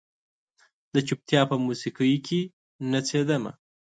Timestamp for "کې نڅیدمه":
2.27-3.51